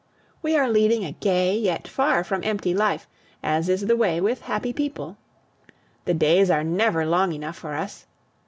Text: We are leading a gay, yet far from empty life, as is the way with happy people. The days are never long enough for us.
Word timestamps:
We 0.41 0.55
are 0.57 0.67
leading 0.67 1.05
a 1.05 1.11
gay, 1.11 1.55
yet 1.55 1.87
far 1.87 2.23
from 2.23 2.43
empty 2.43 2.73
life, 2.73 3.07
as 3.43 3.69
is 3.69 3.81
the 3.85 3.95
way 3.95 4.19
with 4.19 4.41
happy 4.41 4.73
people. 4.73 5.17
The 6.05 6.15
days 6.15 6.49
are 6.49 6.63
never 6.63 7.05
long 7.05 7.33
enough 7.33 7.57
for 7.57 7.75
us. 7.75 8.07